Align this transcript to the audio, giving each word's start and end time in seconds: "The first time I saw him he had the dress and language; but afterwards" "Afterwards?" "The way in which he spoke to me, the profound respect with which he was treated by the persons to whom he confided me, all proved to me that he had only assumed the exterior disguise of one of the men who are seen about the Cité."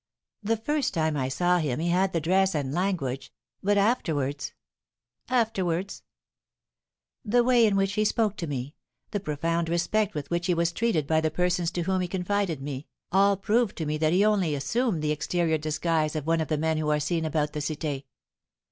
"The 0.41 0.57
first 0.57 0.95
time 0.95 1.15
I 1.15 1.29
saw 1.29 1.59
him 1.59 1.79
he 1.79 1.89
had 1.89 2.11
the 2.11 2.19
dress 2.19 2.55
and 2.55 2.73
language; 2.73 3.31
but 3.61 3.77
afterwards" 3.77 4.51
"Afterwards?" 5.43 6.01
"The 7.23 7.43
way 7.43 7.67
in 7.67 7.75
which 7.75 7.93
he 7.93 8.03
spoke 8.03 8.35
to 8.37 8.47
me, 8.47 8.73
the 9.11 9.19
profound 9.19 9.69
respect 9.69 10.15
with 10.15 10.31
which 10.31 10.47
he 10.47 10.55
was 10.55 10.71
treated 10.71 11.05
by 11.05 11.21
the 11.21 11.29
persons 11.29 11.69
to 11.73 11.83
whom 11.83 12.01
he 12.01 12.07
confided 12.07 12.63
me, 12.63 12.87
all 13.11 13.37
proved 13.37 13.75
to 13.77 13.85
me 13.85 13.99
that 13.99 14.11
he 14.11 14.21
had 14.21 14.29
only 14.29 14.55
assumed 14.55 15.03
the 15.03 15.11
exterior 15.11 15.59
disguise 15.59 16.15
of 16.15 16.25
one 16.25 16.41
of 16.41 16.47
the 16.47 16.57
men 16.57 16.79
who 16.79 16.89
are 16.89 16.99
seen 16.99 17.23
about 17.23 17.53
the 17.53 17.59
Cité." 17.59 18.05